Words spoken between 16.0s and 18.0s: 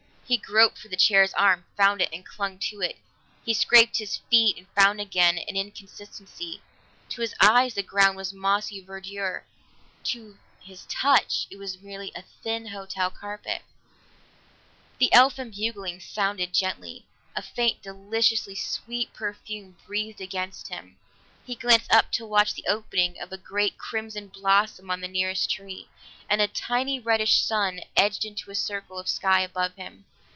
sounded gently. A faint,